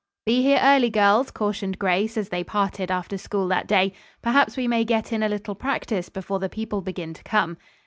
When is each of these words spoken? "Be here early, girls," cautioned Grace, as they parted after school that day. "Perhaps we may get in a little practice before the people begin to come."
"Be 0.25 0.41
here 0.41 0.57
early, 0.63 0.89
girls," 0.89 1.29
cautioned 1.29 1.77
Grace, 1.77 2.17
as 2.17 2.29
they 2.29 2.43
parted 2.43 2.89
after 2.89 3.19
school 3.19 3.47
that 3.49 3.67
day. 3.67 3.93
"Perhaps 4.23 4.57
we 4.57 4.67
may 4.67 4.83
get 4.83 5.13
in 5.13 5.21
a 5.21 5.29
little 5.29 5.53
practice 5.53 6.09
before 6.09 6.39
the 6.39 6.49
people 6.49 6.81
begin 6.81 7.13
to 7.13 7.21
come." 7.23 7.57